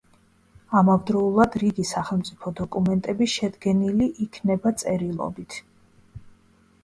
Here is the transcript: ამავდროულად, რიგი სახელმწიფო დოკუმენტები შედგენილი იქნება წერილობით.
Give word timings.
ამავდროულად, 0.79 1.57
რიგი 1.63 1.83
სახელმწიფო 1.89 2.53
დოკუმენტები 2.61 3.27
შედგენილი 3.35 4.07
იქნება 4.25 4.71
წერილობით. 4.83 5.59